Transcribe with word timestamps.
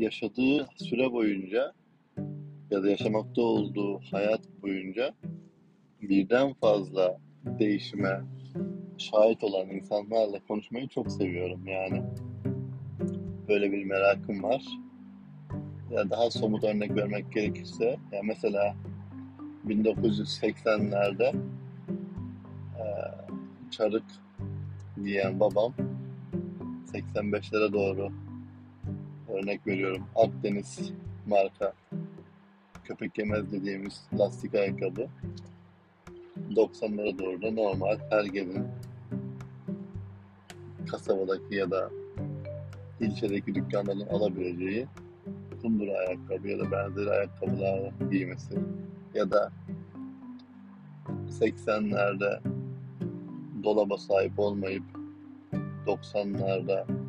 yaşadığı 0.00 0.68
süre 0.76 1.12
boyunca 1.12 1.72
ya 2.70 2.82
da 2.82 2.90
yaşamakta 2.90 3.42
olduğu 3.42 3.98
hayat 3.98 4.40
boyunca 4.62 5.14
birden 6.02 6.52
fazla 6.52 7.18
değişime 7.44 8.20
şahit 8.98 9.44
olan 9.44 9.70
insanlarla 9.70 10.40
konuşmayı 10.48 10.88
çok 10.88 11.12
seviyorum 11.12 11.66
yani. 11.66 12.02
Böyle 13.48 13.72
bir 13.72 13.84
merakım 13.84 14.42
var. 14.42 14.62
Ya 15.90 16.10
daha 16.10 16.30
somut 16.30 16.64
örnek 16.64 16.96
vermek 16.96 17.32
gerekirse, 17.32 17.84
ya 18.12 18.20
mesela 18.24 18.76
1980'lerde 19.66 21.34
e, 22.78 22.84
çarık 23.70 24.04
giyen 25.04 25.40
babam 25.40 25.74
85'lere 26.92 27.72
doğru 27.72 28.10
örnek 29.30 29.66
veriyorum 29.66 30.02
Akdeniz 30.16 30.92
marka 31.26 31.72
köpek 32.84 33.18
yemez 33.18 33.52
dediğimiz 33.52 34.02
lastik 34.18 34.54
ayakkabı. 34.54 35.06
90'lara 36.50 37.18
doğru 37.18 37.42
da 37.42 37.50
normal 37.50 37.98
her 38.10 38.24
gelin 38.24 38.66
kasabadaki 40.90 41.54
ya 41.54 41.70
da 41.70 41.90
ilçedeki 43.00 43.54
dükkanların 43.54 44.06
alabileceği 44.06 44.86
kundura 45.62 45.98
ayakkabı 45.98 46.48
ya 46.48 46.58
da 46.58 46.70
benzeri 46.70 47.10
ayakkabılar 47.10 47.92
giymesi 48.10 48.54
ya 49.14 49.30
da 49.30 49.52
80'lerde 51.40 52.40
dolaba 53.62 53.98
sahip 53.98 54.38
olmayıp 54.38 54.84
90'larda 55.86 56.99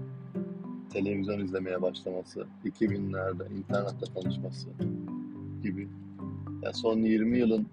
televizyon 0.93 1.39
izlemeye 1.39 1.81
başlaması, 1.81 2.47
2000'lerde 2.65 3.57
internetle 3.57 4.13
tanışması 4.13 4.67
gibi. 5.63 5.87
Yani 6.63 6.73
son 6.73 6.97
20 6.99 7.37
yılın 7.37 7.67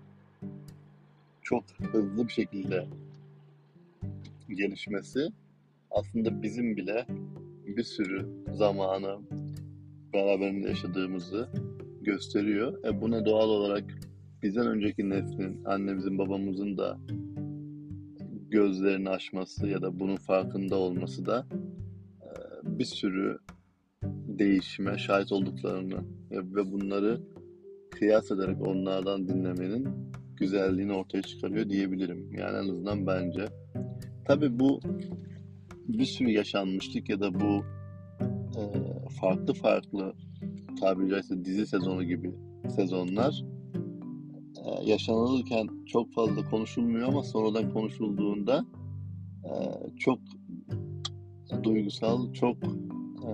çok 1.42 1.64
hızlı 1.92 2.28
bir 2.28 2.32
şekilde 2.32 2.86
gelişmesi 4.48 5.28
aslında 5.90 6.42
bizim 6.42 6.76
bile 6.76 7.06
bir 7.66 7.82
sürü 7.82 8.26
zamanı 8.52 9.18
beraberinde 10.12 10.68
yaşadığımızı 10.68 11.48
gösteriyor. 12.02 12.84
E 12.84 13.00
buna 13.00 13.24
doğal 13.26 13.48
olarak 13.48 13.84
bizden 14.42 14.66
önceki 14.66 15.10
neslin, 15.10 15.64
annemizin, 15.64 16.18
babamızın 16.18 16.78
da 16.78 16.98
gözlerini 18.50 19.08
açması 19.08 19.66
ya 19.66 19.82
da 19.82 20.00
bunun 20.00 20.16
farkında 20.16 20.76
olması 20.76 21.26
da 21.26 21.46
bir 22.78 22.84
sürü 22.84 23.38
değişime 24.38 24.98
şahit 24.98 25.32
olduklarını 25.32 25.98
ve 26.30 26.72
bunları 26.72 27.20
kıyas 27.90 28.30
ederek 28.30 28.66
onlardan 28.66 29.28
dinlemenin 29.28 29.88
güzelliğini 30.36 30.92
ortaya 30.92 31.22
çıkarıyor 31.22 31.68
diyebilirim. 31.68 32.32
Yani 32.32 32.56
en 32.56 32.70
azından 32.70 33.06
bence. 33.06 33.46
Tabii 34.24 34.58
bu 34.58 34.80
bir 35.88 36.04
sürü 36.04 36.30
yaşanmışlık 36.30 37.08
ya 37.08 37.20
da 37.20 37.40
bu 37.40 37.64
e, 38.58 38.62
farklı 39.20 39.54
farklı 39.54 40.12
tabiri 40.80 41.10
caizse 41.10 41.44
dizi 41.44 41.66
sezonu 41.66 42.04
gibi 42.04 42.34
sezonlar 42.76 43.44
e, 44.64 44.84
yaşanılırken 44.90 45.68
çok 45.86 46.12
fazla 46.12 46.44
konuşulmuyor 46.44 47.08
ama 47.08 47.22
sonradan 47.22 47.72
konuşulduğunda 47.72 48.64
e, 49.44 49.52
çok 49.98 50.18
duygusal, 51.64 52.32
çok 52.32 52.56
e, 53.24 53.30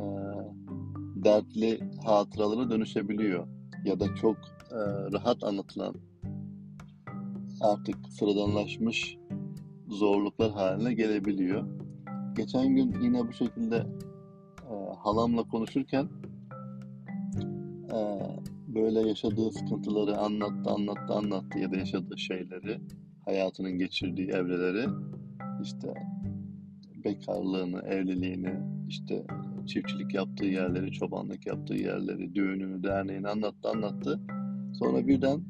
dertli 1.25 1.81
hatıralara 2.05 2.71
dönüşebiliyor. 2.71 3.47
Ya 3.85 4.01
da 4.01 4.15
çok 4.15 4.37
e, 4.71 4.79
rahat 5.13 5.45
anlatılan 5.45 5.95
artık 7.61 7.97
sıradanlaşmış 8.11 9.17
zorluklar 9.89 10.51
haline 10.51 10.95
gelebiliyor. 10.95 11.65
Geçen 12.37 12.77
gün 12.77 12.97
yine 13.03 13.29
bu 13.29 13.33
şekilde 13.33 13.77
e, 14.71 14.75
halamla 14.99 15.43
konuşurken 15.43 16.09
e, 17.93 17.99
böyle 18.75 19.09
yaşadığı 19.09 19.53
sıkıntıları 19.53 20.19
anlattı, 20.19 20.71
anlattı, 20.71 21.15
anlattı 21.15 21.59
ya 21.59 21.73
da 21.73 21.77
yaşadığı 21.77 22.19
şeyleri, 22.19 22.81
hayatının 23.25 23.79
geçirdiği 23.79 24.29
evreleri, 24.29 24.87
işte 25.63 25.95
bekarlığını, 27.05 27.81
evliliğini, 27.81 28.55
işte 28.89 29.25
çiftçilik 29.67 30.15
yaptığı 30.15 30.45
yerleri, 30.45 30.93
çobanlık 30.93 31.47
yaptığı 31.47 31.75
yerleri, 31.75 32.35
düğününü, 32.35 32.83
derneğini 32.83 33.29
anlattı, 33.29 33.69
anlattı. 33.69 34.21
Sonra 34.79 35.07
birden 35.07 35.41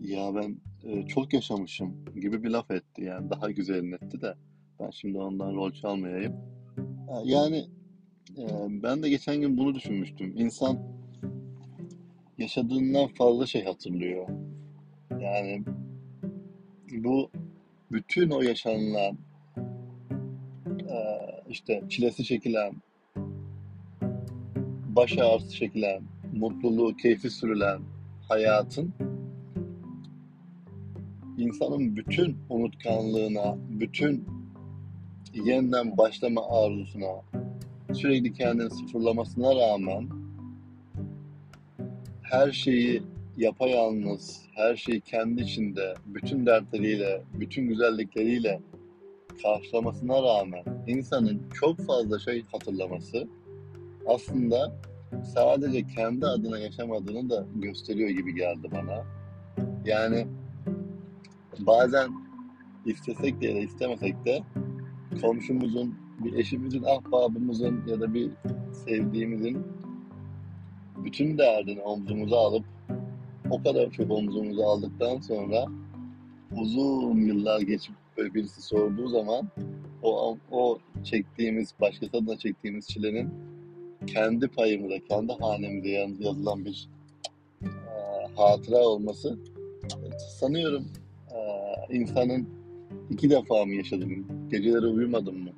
ya 0.00 0.34
ben 0.34 0.56
e, 0.84 1.06
çok 1.06 1.32
yaşamışım 1.32 2.04
gibi 2.20 2.42
bir 2.42 2.50
laf 2.50 2.70
etti 2.70 3.04
yani 3.04 3.30
daha 3.30 3.50
güzelini 3.50 3.94
etti 3.94 4.20
de 4.20 4.34
ben 4.80 4.90
şimdi 4.90 5.18
ondan 5.18 5.54
rol 5.54 5.72
çalmayayım. 5.72 6.36
Yani 7.24 7.66
e, 8.38 8.44
ben 8.68 9.02
de 9.02 9.08
geçen 9.08 9.40
gün 9.40 9.58
bunu 9.58 9.74
düşünmüştüm. 9.74 10.34
İnsan 10.36 10.78
yaşadığından 12.38 13.06
fazla 13.06 13.46
şey 13.46 13.64
hatırlıyor. 13.64 14.28
Yani 15.20 15.64
bu 16.92 17.30
bütün 17.92 18.30
o 18.30 18.42
yaşanılan 18.42 19.12
e, 19.12 19.33
işte 21.54 21.82
çilesi 21.88 22.24
çekilen 22.24 22.72
baş 24.96 25.18
ağrısı 25.18 25.50
çekilen 25.50 26.02
mutluluğu, 26.32 26.96
keyfi 26.96 27.30
sürülen 27.30 27.80
hayatın 28.28 28.94
insanın 31.38 31.96
bütün 31.96 32.36
unutkanlığına, 32.48 33.56
bütün 33.70 34.24
yeniden 35.34 35.96
başlama 35.98 36.40
arzusuna, 36.48 37.22
sürekli 37.92 38.32
kendini 38.32 38.70
sıfırlamasına 38.70 39.54
rağmen 39.56 40.08
her 42.22 42.52
şeyi 42.52 43.02
yapayalnız, 43.36 44.42
her 44.54 44.76
şeyi 44.76 45.00
kendi 45.00 45.42
içinde, 45.42 45.94
bütün 46.06 46.46
dertleriyle, 46.46 47.22
bütün 47.40 47.68
güzellikleriyle 47.68 48.60
karşılamasına 49.42 50.22
rağmen 50.22 50.64
insanın 50.86 51.42
çok 51.60 51.80
fazla 51.80 52.18
şey 52.18 52.44
hatırlaması 52.52 53.28
aslında 54.06 54.72
sadece 55.34 55.86
kendi 55.86 56.26
adına 56.26 56.58
yaşamadığını 56.58 57.30
da 57.30 57.46
gösteriyor 57.54 58.10
gibi 58.10 58.34
geldi 58.34 58.68
bana. 58.72 59.04
Yani 59.84 60.26
bazen 61.58 62.10
istesek 62.86 63.40
de 63.40 63.46
ya 63.46 63.54
da 63.54 63.58
istemesek 63.58 64.24
de 64.24 64.42
komşumuzun, 65.20 65.94
bir 66.24 66.32
eşimizin, 66.32 66.82
ahbabımızın 66.82 67.86
ya 67.86 68.00
da 68.00 68.14
bir 68.14 68.30
sevdiğimizin 68.84 69.66
bütün 71.04 71.38
derdini 71.38 71.80
omzumuza 71.80 72.36
alıp 72.36 72.64
o 73.50 73.62
kadar 73.62 73.90
çok 73.90 74.10
omzumuza 74.10 74.66
aldıktan 74.66 75.20
sonra 75.20 75.66
uzun 76.56 77.16
yıllar 77.16 77.60
geçip 77.60 77.94
böyle 78.16 78.34
birisi 78.34 78.62
sorduğu 78.62 79.08
zaman 79.08 79.48
o, 80.02 80.38
o 80.50 80.78
çektiğimiz, 81.04 81.74
başkası 81.80 82.26
da 82.26 82.38
çektiğimiz 82.38 82.88
çilenin 82.88 83.30
kendi 84.06 84.48
payımıza, 84.48 84.98
kendi 85.08 85.32
hanemize 85.32 85.88
yazılan 86.20 86.64
bir 86.64 86.88
e, 87.62 87.68
hatıra 88.36 88.78
olması 88.78 89.38
sanıyorum 90.38 90.84
e, 91.30 91.38
insanın 91.96 92.48
iki 93.10 93.30
defa 93.30 93.64
mı 93.64 93.74
yaşadım, 93.74 94.26
geceleri 94.50 94.86
uyumadım 94.86 95.38
mı, 95.38 95.50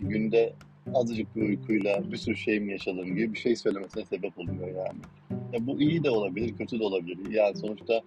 günde 0.00 0.52
azıcık 0.94 1.36
bir 1.36 1.42
uykuyla 1.42 2.12
bir 2.12 2.16
sürü 2.16 2.36
şey 2.36 2.60
mi 2.60 2.72
yaşadım 2.72 3.06
gibi 3.06 3.32
bir 3.32 3.38
şey 3.38 3.56
söylemesine 3.56 4.04
sebep 4.04 4.38
oluyor 4.38 4.68
yani. 4.68 4.98
Ya 5.52 5.66
bu 5.66 5.80
iyi 5.80 6.04
de 6.04 6.10
olabilir, 6.10 6.56
kötü 6.56 6.80
de 6.80 6.84
olabilir. 6.84 7.30
Yani 7.30 7.56
sonuçta 7.56 8.00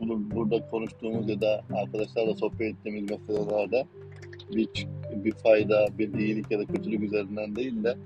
bunu 0.00 0.30
burada 0.30 0.70
konuştuğumuz 0.70 1.28
ya 1.28 1.40
da 1.40 1.64
arkadaşlarla 1.74 2.34
sohbet 2.34 2.74
ettiğimiz 2.74 3.10
meselelerde 3.10 3.86
bir, 4.54 4.68
bir 5.24 5.32
fayda, 5.32 5.86
bir 5.98 6.14
iyilik 6.14 6.50
ya 6.50 6.58
da 6.58 6.64
kötülük 6.64 7.02
üzerinden 7.02 7.56
değil 7.56 7.84
de 7.84 7.96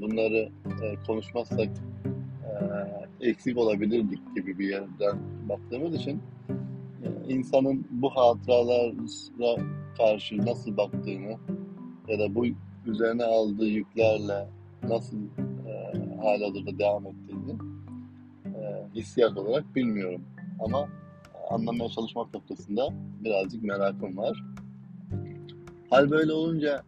bunları 0.00 0.48
e, 0.82 0.94
konuşmazsak 1.06 1.68
e, 3.20 3.28
eksik 3.28 3.58
olabilirdik 3.58 4.34
gibi 4.36 4.58
bir 4.58 4.68
yerden 4.68 5.18
baktığımız 5.48 5.94
için 5.94 6.20
e, 7.02 7.32
insanın 7.34 7.86
bu 7.90 8.10
hatıralara 8.10 8.92
karşı 9.96 10.46
nasıl 10.46 10.76
baktığını 10.76 11.36
ya 12.08 12.18
da 12.18 12.34
bu 12.34 12.46
üzerine 12.86 13.24
aldığı 13.24 13.66
yüklerle 13.66 14.48
nasıl 14.88 15.16
e, 15.16 15.72
halihazırda 16.22 16.78
devam 16.78 17.06
ettiğini 17.06 17.52
e, 18.44 18.86
hissiyat 18.94 19.38
olarak 19.38 19.76
bilmiyorum. 19.76 20.22
Ama 20.60 20.88
anlamaya 21.52 21.90
çalışmak 21.90 22.34
noktasında 22.34 22.88
birazcık 23.24 23.62
merakım 23.62 24.16
var. 24.16 24.44
Hal 25.90 26.10
böyle 26.10 26.32
olunca 26.32 26.82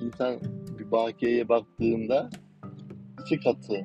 insan 0.00 0.36
bir 0.78 0.90
bakiyeye 0.90 1.48
baktığında 1.48 2.30
iki 3.20 3.40
katı 3.40 3.84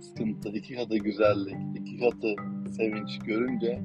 sıkıntı, 0.00 0.48
iki 0.48 0.74
katı 0.74 0.96
güzellik, 0.96 1.56
iki 1.80 1.98
katı 1.98 2.34
sevinç 2.76 3.18
görünce 3.18 3.80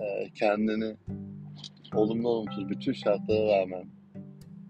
e, 0.00 0.30
kendini 0.34 0.96
olumlu 1.94 2.28
olumsuz 2.28 2.68
bütün 2.68 2.92
şartlara 2.92 3.60
rağmen 3.60 3.84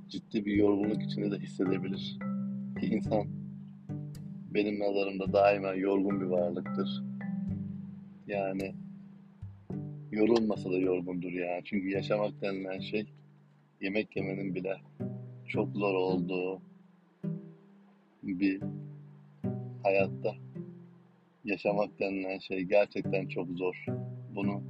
ciddi 0.08 0.46
bir 0.46 0.52
yorgunluk 0.52 1.02
içinde 1.02 1.30
de 1.30 1.38
hissedebilir. 1.38 2.18
Ki 2.80 2.86
insan 2.86 3.24
benim 4.54 4.78
nazarımda 4.78 5.32
daima 5.32 5.74
yorgun 5.74 6.20
bir 6.20 6.26
varlıktır. 6.26 7.13
Yani 8.26 8.74
yorulmasa 10.12 10.70
da 10.70 10.78
yorgundur 10.78 11.32
yani. 11.32 11.62
Çünkü 11.64 11.88
yaşamak 11.88 12.42
denilen 12.42 12.80
şey 12.80 13.06
yemek 13.80 14.16
yemenin 14.16 14.54
bile 14.54 14.76
çok 15.48 15.76
zor 15.76 15.94
olduğu 15.94 16.62
bir 18.22 18.62
hayatta 19.82 20.34
yaşamak 21.44 22.00
denilen 22.00 22.38
şey 22.38 22.62
gerçekten 22.62 23.28
çok 23.28 23.48
zor. 23.50 23.84
Bunu 24.34 24.62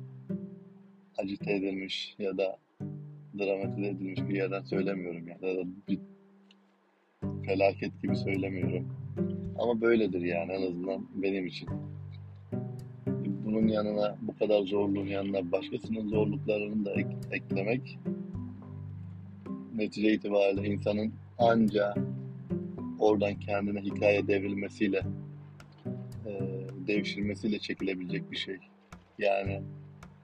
acite 1.18 1.52
edilmiş 1.52 2.14
ya 2.18 2.38
da 2.38 2.58
dramatize 3.38 3.86
edilmiş 3.86 4.20
bir 4.28 4.34
yerden 4.34 4.62
söylemiyorum 4.62 5.28
ya 5.28 5.42
da 5.42 5.64
bir 5.88 5.98
felaket 7.46 8.02
gibi 8.02 8.16
söylemiyorum. 8.16 8.88
Ama 9.58 9.80
böyledir 9.80 10.20
yani 10.20 10.52
en 10.52 10.62
azından 10.62 11.08
benim 11.22 11.46
için. 11.46 11.68
Bunun 13.54 13.68
yanına 13.68 14.16
bu 14.22 14.36
kadar 14.38 14.62
zorluğun 14.62 15.06
yanına 15.06 15.52
başkasının 15.52 16.08
zorluklarını 16.08 16.84
da 16.84 16.92
ek- 16.92 17.16
eklemek 17.30 17.98
netice 19.74 20.12
itibariyle 20.12 20.68
insanın 20.68 21.12
anca 21.38 21.94
oradan 22.98 23.34
kendine 23.34 23.80
hikaye 23.80 24.26
devrilmesiyle 24.28 25.02
e, 26.26 26.40
devşirmesiyle 26.86 27.58
çekilebilecek 27.58 28.30
bir 28.30 28.36
şey. 28.36 28.56
Yani 29.18 29.62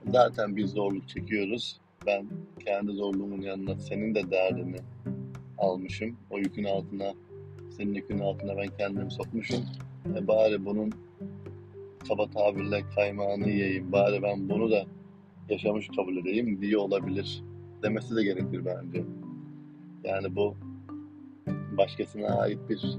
zaten 0.07 0.55
bir 0.55 0.65
zorluk 0.65 1.09
çekiyoruz. 1.09 1.79
Ben 2.05 2.25
kendi 2.65 2.91
zorluğumun 2.91 3.41
yanına 3.41 3.79
senin 3.79 4.15
de 4.15 4.31
derdini 4.31 4.77
almışım. 5.57 6.17
O 6.29 6.37
yükün 6.37 6.63
altına, 6.63 7.13
senin 7.77 7.93
yükün 7.93 8.19
altına 8.19 8.57
ben 8.57 8.67
kendimi 8.77 9.11
sokmuşum. 9.11 9.65
E 10.17 10.27
bari 10.27 10.65
bunun 10.65 10.91
kaba 12.07 12.29
tabirle 12.29 12.83
kaymağını 12.95 13.49
yiyeyim. 13.49 13.91
Bari 13.91 14.23
ben 14.23 14.49
bunu 14.49 14.71
da 14.71 14.85
yaşamış 15.49 15.87
kabul 15.95 16.17
edeyim 16.17 16.61
diye 16.61 16.77
olabilir. 16.77 17.43
Demesi 17.83 18.15
de 18.15 18.23
gerekir 18.23 18.65
bence. 18.65 19.03
Yani 20.03 20.35
bu 20.35 20.55
başkasına 21.77 22.27
ait 22.27 22.59
bir 22.69 22.97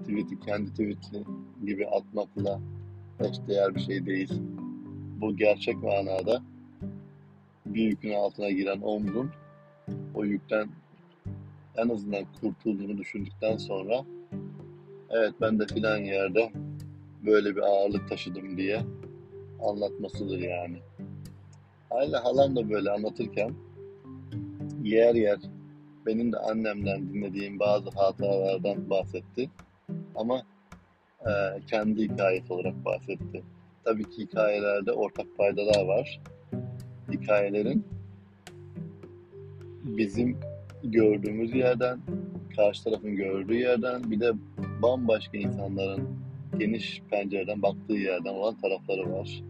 tweet'i 0.00 0.40
kendi 0.40 0.70
tweet'i 0.70 1.24
gibi 1.66 1.86
atmakla 1.86 2.60
eşdeğer 3.20 3.74
bir 3.74 3.80
şey 3.80 4.06
değil. 4.06 4.32
Bu 5.20 5.36
gerçek 5.36 5.76
manada 5.82 6.42
bir 7.66 7.82
yükün 7.82 8.12
altına 8.12 8.50
giren 8.50 8.80
omzun 8.80 9.30
o 10.14 10.24
yükten 10.24 10.68
en 11.76 11.88
azından 11.88 12.24
kurtulduğunu 12.40 12.98
düşündükten 12.98 13.56
sonra 13.56 14.04
evet 15.10 15.32
ben 15.40 15.58
de 15.58 15.66
filan 15.66 15.98
yerde 15.98 16.52
böyle 17.28 17.56
bir 17.56 17.60
ağırlık 17.60 18.08
taşıdım 18.08 18.56
diye 18.56 18.80
anlatmasıdır 19.62 20.38
yani. 20.38 20.76
Hala 21.90 22.24
halam 22.24 22.56
da 22.56 22.70
böyle 22.70 22.90
anlatırken 22.90 23.54
yer 24.82 25.14
yer 25.14 25.38
benim 26.06 26.32
de 26.32 26.36
annemden 26.36 27.08
dinlediğim 27.08 27.58
bazı 27.58 27.90
hatalardan 27.90 28.90
bahsetti. 28.90 29.50
Ama 30.14 30.42
e, 31.20 31.30
kendi 31.70 32.02
hikayesi 32.02 32.52
olarak 32.52 32.84
bahsetti. 32.84 33.42
Tabii 33.84 34.10
ki 34.10 34.22
hikayelerde 34.22 34.92
ortak 34.92 35.26
faydalar 35.36 35.84
var. 35.84 36.20
Hikayelerin 37.12 37.84
bizim 39.84 40.36
gördüğümüz 40.84 41.54
yerden, 41.54 42.00
karşı 42.56 42.84
tarafın 42.84 43.16
gördüğü 43.16 43.54
yerden, 43.54 44.10
bir 44.10 44.20
de 44.20 44.32
bambaşka 44.82 45.38
insanların 45.38 46.08
geniş 46.58 47.02
pencereden 47.10 47.62
baktığı 47.62 47.92
yerden 47.92 48.34
olan 48.34 48.54
tarafları 48.54 49.12
var. 49.12 49.42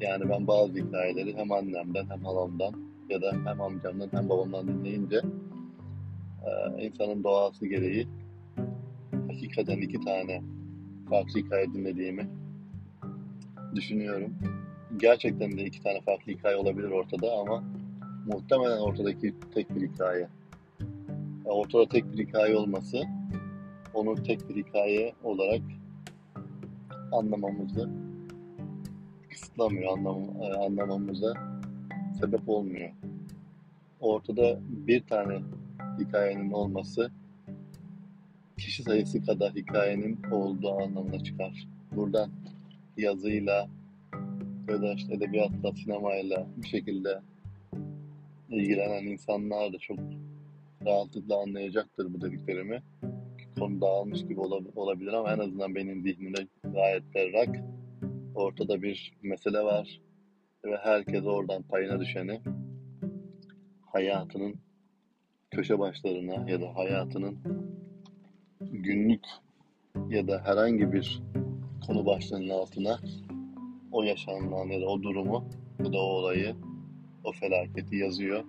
Yani 0.00 0.28
ben 0.28 0.46
bazı 0.46 0.72
hikayeleri 0.78 1.36
hem 1.36 1.52
annemden 1.52 2.10
hem 2.10 2.24
halamdan 2.24 2.74
ya 3.08 3.22
da 3.22 3.32
hem 3.44 3.60
amcamdan 3.60 4.08
hem 4.12 4.28
babamdan 4.28 4.68
dinleyince 4.68 5.20
e, 6.46 6.82
insanın 6.86 7.24
doğası 7.24 7.66
gereği 7.66 8.08
hakikaten 9.28 9.78
iki 9.78 10.00
tane 10.00 10.42
farklı 11.10 11.40
hikaye 11.40 11.66
dinlediğimi 11.72 12.28
düşünüyorum. 13.74 14.34
Gerçekten 14.96 15.56
de 15.56 15.64
iki 15.64 15.82
tane 15.82 16.00
farklı 16.00 16.32
hikaye 16.32 16.56
olabilir 16.56 16.90
ortada 16.90 17.32
ama 17.32 17.64
muhtemelen 18.26 18.78
ortadaki 18.78 19.34
tek 19.54 19.74
bir 19.74 19.88
hikaye. 19.88 20.28
Yani 20.80 21.48
ortada 21.48 21.88
tek 21.88 22.12
bir 22.12 22.26
hikaye 22.26 22.56
olması 22.56 23.02
onu 23.94 24.22
tek 24.22 24.48
bir 24.48 24.56
hikaye 24.56 25.14
olarak 25.24 25.60
anlamamızı 27.12 27.90
kısıtlamıyor, 29.30 29.98
anlam, 29.98 30.42
e, 30.42 30.54
anlamamıza 30.54 31.34
sebep 32.20 32.48
olmuyor. 32.48 32.90
Ortada 34.00 34.58
bir 34.68 35.02
tane 35.02 35.40
hikayenin 35.98 36.52
olması 36.52 37.10
kişi 38.58 38.82
sayısı 38.82 39.26
kadar 39.26 39.54
hikayenin 39.54 40.18
olduğu 40.32 40.72
anlamına 40.82 41.24
çıkar. 41.24 41.68
Buradan 41.92 42.30
yazıyla 42.96 43.68
ya 44.68 44.82
da 44.82 44.92
işte 44.92 45.14
edebiyatla, 45.14 45.72
sinemayla 45.72 46.46
bir 46.56 46.68
şekilde 46.68 47.20
ilgilenen 48.48 49.06
insanlar 49.06 49.72
da 49.72 49.78
çok 49.78 49.98
rahatlıkla 50.86 51.42
anlayacaktır 51.42 52.14
bu 52.14 52.20
dediklerimi. 52.20 52.82
Konu 53.58 53.80
dağılmış 53.80 54.26
gibi 54.26 54.40
olabilir 54.74 55.12
ama 55.12 55.32
en 55.32 55.38
azından 55.38 55.74
benim 55.74 56.02
zihnimde 56.02 56.46
gayet 56.72 57.14
berrak. 57.14 57.56
Ortada 58.34 58.82
bir 58.82 59.12
mesele 59.22 59.62
var 59.62 60.00
ve 60.64 60.76
herkes 60.76 61.24
oradan 61.24 61.62
payına 61.62 62.00
düşeni 62.00 62.40
hayatının 63.86 64.54
köşe 65.50 65.78
başlarına 65.78 66.50
ya 66.50 66.60
da 66.60 66.76
hayatının 66.76 67.38
günlük 68.60 69.24
ya 70.08 70.28
da 70.28 70.42
herhangi 70.44 70.92
bir 70.92 71.22
konu 71.86 72.06
başlığının 72.06 72.48
altına 72.48 72.98
o 73.92 74.02
yaşanılan 74.02 74.66
ya 74.66 74.80
da 74.80 74.86
o 74.86 75.02
durumu 75.02 75.44
ya 75.84 75.92
da 75.92 75.98
o 75.98 76.00
olayı, 76.00 76.54
o 77.24 77.32
felaketi 77.32 77.96
yazıyor. 77.96 78.44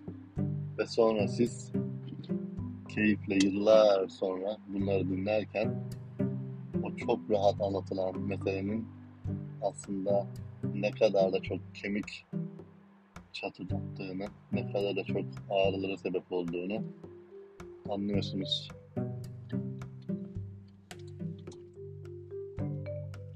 Ve 0.77 0.85
sonra 0.85 1.27
siz 1.27 1.71
keyifle 2.95 3.47
yıllar 3.47 4.07
sonra 4.07 4.57
bunları 4.67 5.09
dinlerken 5.09 5.75
çok 6.97 7.19
rahat 7.29 7.61
anlatılan 7.61 8.19
meselenin 8.19 8.87
aslında 9.61 10.27
ne 10.73 10.91
kadar 10.91 11.33
da 11.33 11.41
çok 11.41 11.59
kemik 11.73 12.25
çatıdattığını, 13.33 14.25
ne 14.51 14.71
kadar 14.71 14.95
da 14.95 15.03
çok 15.03 15.25
ağrılara 15.49 15.97
sebep 15.97 16.31
olduğunu 16.31 16.83
anlıyorsunuz. 17.89 18.69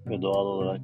Ve 0.06 0.22
doğal 0.22 0.46
olarak 0.46 0.82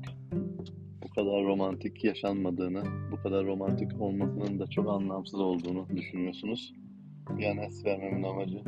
bu 1.03 1.09
kadar 1.09 1.43
romantik 1.43 2.03
yaşanmadığını, 2.03 2.83
bu 3.11 3.15
kadar 3.23 3.45
romantik 3.45 4.01
olmasının 4.01 4.59
da 4.59 4.67
çok 4.67 4.89
anlamsız 4.89 5.39
olduğunu 5.39 5.87
düşünüyorsunuz. 5.95 6.73
PNS 7.27 7.85
vermemin 7.85 8.23
amacı 8.23 8.63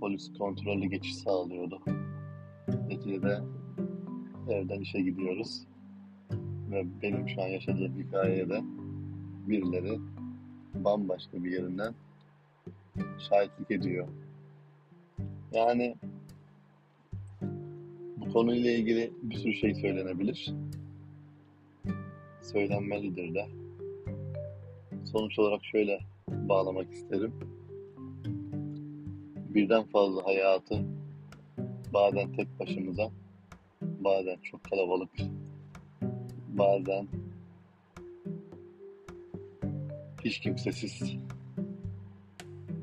polis 0.00 0.32
kontrollü 0.38 0.86
geçiş 0.86 1.16
sağlıyordu. 1.16 1.80
Neticede 2.68 3.40
evden 4.48 4.80
işe 4.80 5.00
gidiyoruz. 5.00 5.66
Ve 6.70 6.84
benim 7.02 7.28
şu 7.28 7.42
an 7.42 7.46
yaşadığım 7.46 7.98
hikayeye 7.98 8.48
de 8.48 8.60
birileri 9.48 9.98
bambaşka 10.74 11.44
bir 11.44 11.52
yerinden 11.52 11.94
şahitlik 13.18 13.70
ediyor. 13.70 14.08
Yani 15.52 15.96
bu 18.16 18.32
konuyla 18.32 18.70
ilgili 18.70 19.12
bir 19.22 19.36
sürü 19.36 19.54
şey 19.54 19.74
söylenebilir. 19.74 20.54
Söylenmelidir 22.42 23.34
de. 23.34 23.46
Sonuç 25.04 25.38
olarak 25.38 25.64
şöyle 25.64 26.00
bağlamak 26.28 26.92
isterim. 26.92 27.32
Birden 29.54 29.84
fazla 29.84 30.26
hayatı 30.26 30.93
bazen 31.94 32.32
tek 32.32 32.60
başımıza, 32.60 33.10
bazen 33.82 34.36
çok 34.42 34.64
kalabalık, 34.64 35.10
bazen 36.48 37.08
hiç 40.24 40.40
kimsesiz 40.40 41.16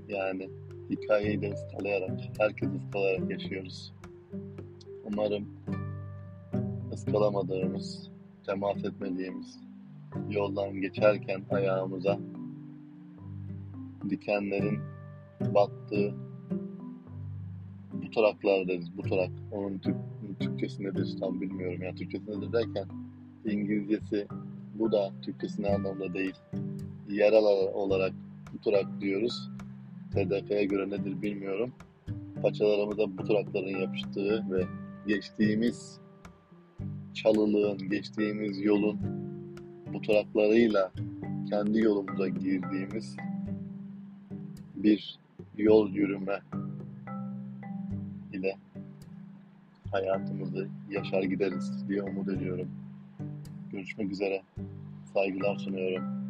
yani 0.08 0.50
hikayeyi 0.90 1.42
de 1.42 1.52
ıskalayarak, 1.52 2.20
herkes 2.38 2.70
ıskalayarak 2.70 3.32
yaşıyoruz. 3.32 3.94
Umarım 5.06 5.48
ıskalamadığımız, 6.94 8.10
temas 8.46 8.86
etmediğimiz, 8.86 9.60
yoldan 10.30 10.82
geçerken 10.82 11.46
ayağımıza 11.50 12.20
dikenlerin 14.10 14.80
battığı 15.42 16.31
buturaklar 18.12 18.68
deriz, 18.68 18.98
buturak. 18.98 19.32
Onun 19.52 19.78
Türk, 19.78 19.96
Türkçesi 20.40 20.84
nedir 20.84 21.16
tam 21.20 21.42
bilmiyorum. 21.42 21.82
Yani 21.82 21.96
Türkçesi 21.96 22.32
nedir 22.32 22.54
derken 22.54 22.86
İngilizcesi 23.46 24.28
bu 24.76 24.92
da 24.92 25.12
Türkçesi 25.22 25.64
ne 25.64 25.76
anlamda 25.76 26.14
değil. 26.14 26.36
Yerel 27.10 27.44
olarak 27.74 28.14
buturak 28.54 29.02
diyoruz. 29.02 29.50
TDK'ye 30.14 30.66
göre 30.66 30.90
nedir 30.90 31.22
bilmiyorum. 31.22 31.72
Paçalarımıza 32.42 33.18
buturakların 33.18 33.82
yapıştığı 33.82 34.46
ve 34.52 34.66
geçtiğimiz 35.08 36.00
çalılığın, 37.14 37.90
geçtiğimiz 37.90 38.62
yolun 38.62 39.00
buturaklarıyla 39.94 40.92
kendi 41.50 41.80
yolumuza 41.80 42.28
girdiğimiz 42.28 43.16
bir 44.76 45.20
yol 45.58 45.90
yürüme 45.90 46.40
ile 48.42 48.58
hayatımızı 49.92 50.68
yaşar 50.90 51.24
gideriz 51.24 51.90
diye 51.90 52.04
umut 52.04 52.30
ediyorum. 52.30 52.68
Görüşmek 53.72 54.12
üzere. 54.12 54.42
Saygılar 55.14 55.56
sunuyorum. 55.56 56.21